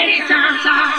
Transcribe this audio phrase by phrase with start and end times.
[0.00, 0.89] many times.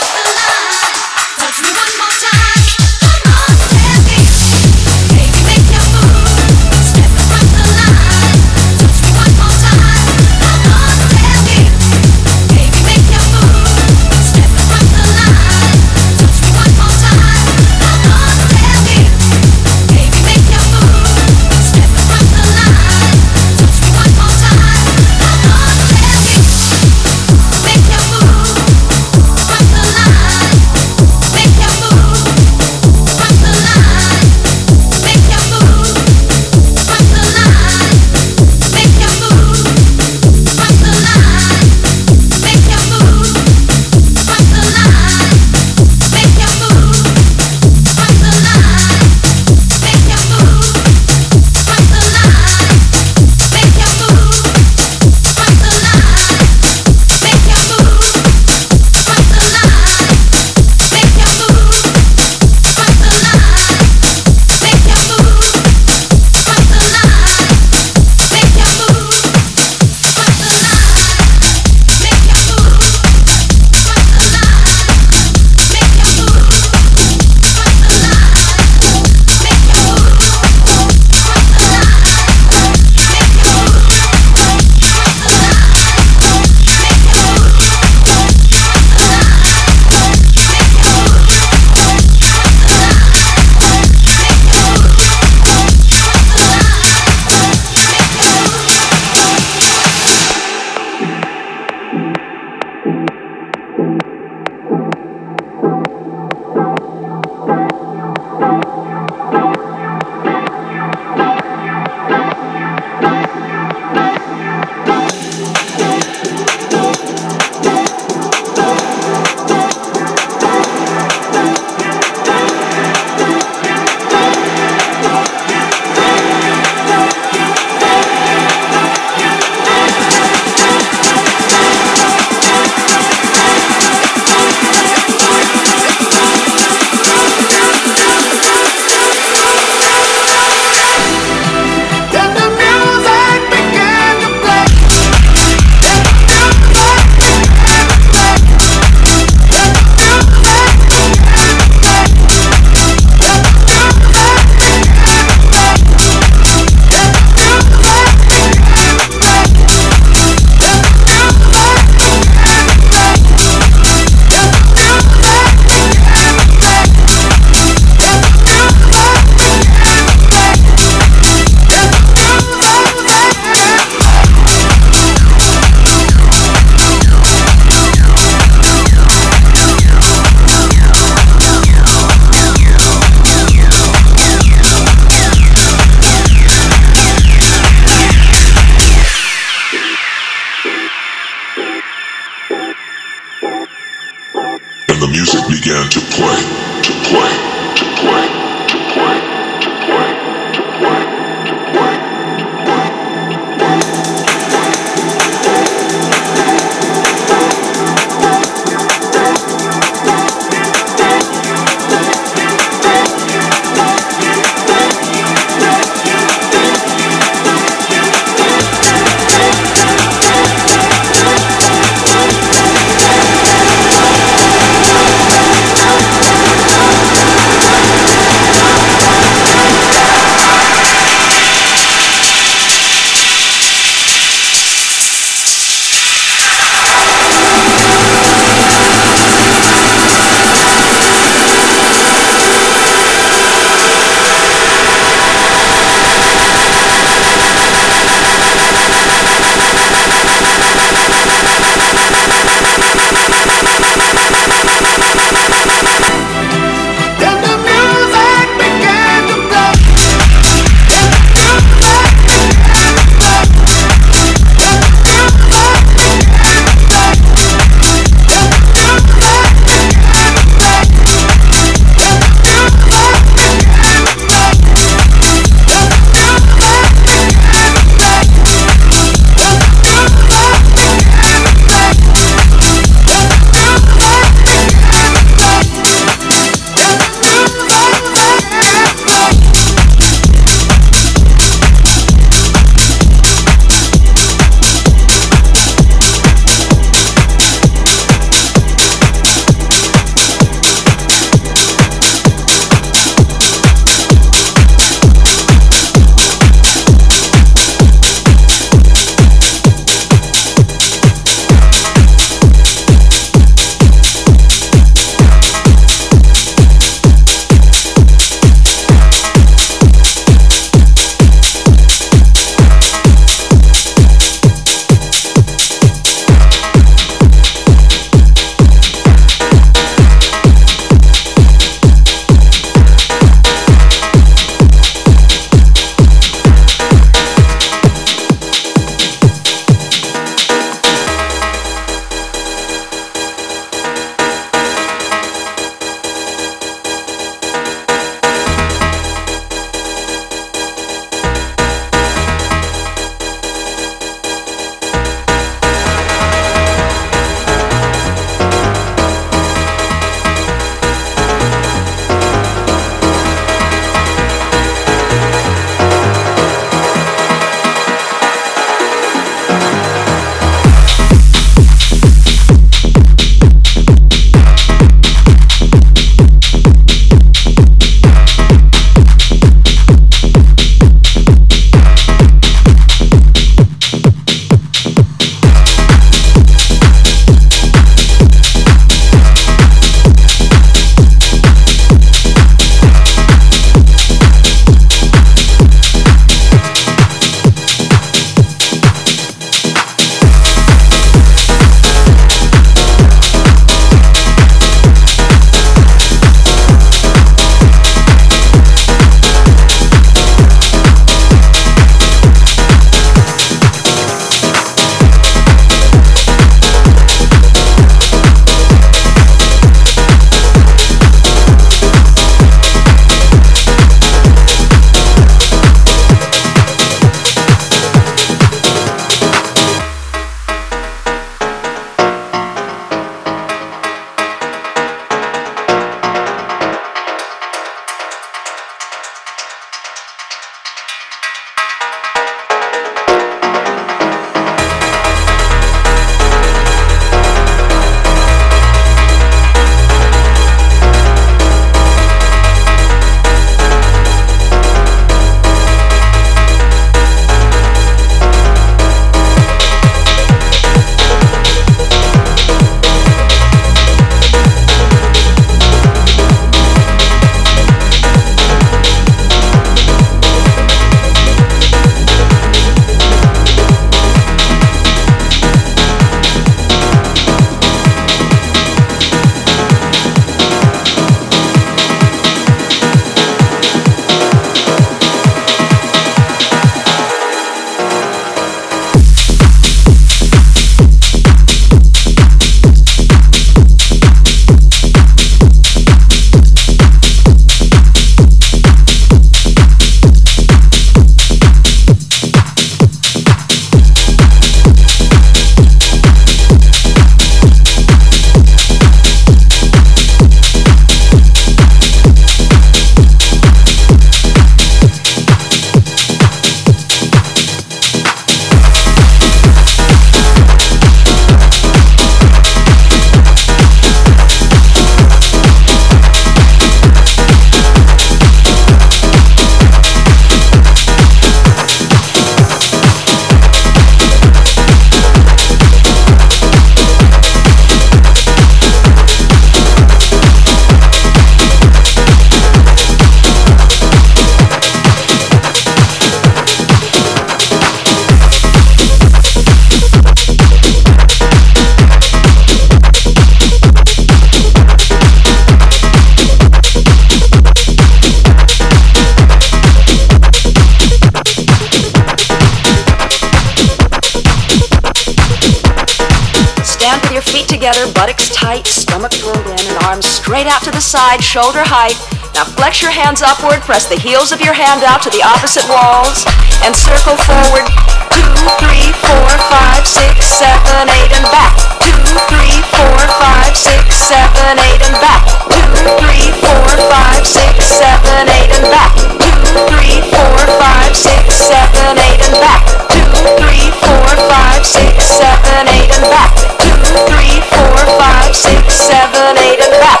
[571.31, 571.95] Shoulder height.
[572.35, 575.63] Now flex your hands upward, press the heels of your hand out to the opposite
[575.71, 576.27] walls,
[576.59, 577.63] and circle forward.
[578.11, 581.55] Two, three, four, five, six, seven, eight, and back.
[581.87, 583.79] Two, three, four, five, six,
[584.11, 585.23] seven, eight, and back.
[585.47, 585.71] Two,
[586.03, 588.91] three, four, five, six, seven, eight, and back.
[589.15, 592.59] Two, three, four, five, six, seven, eight, and back.
[592.91, 593.07] Two,
[593.39, 596.35] three, four, five, six, seven, eight, and back.
[596.59, 596.75] Two,
[597.07, 600.00] three, four, five, six, seven, eight, and back.